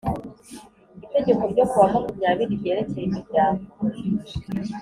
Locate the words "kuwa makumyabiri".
1.69-2.53